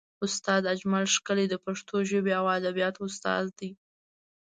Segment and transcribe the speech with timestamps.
[0.25, 3.69] استاد اجمل ښکلی د پښتو ژبې او ادبیاتو استاد دی.